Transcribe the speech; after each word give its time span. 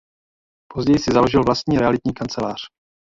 Později 0.73 0.99
si 0.99 1.11
založil 1.13 1.43
vlastní 1.43 1.77
realitní 1.77 2.13
kancelář. 2.13 2.61